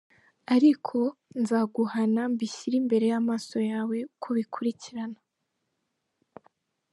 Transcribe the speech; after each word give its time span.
Ariko 0.55 0.97
nzaguhana 1.41 2.21
mbishyire 2.33 2.75
imbere 2.81 3.05
y’amaso 3.11 3.57
yawe, 3.71 3.97
Uko 4.15 4.27
bikurikiran 4.37 5.11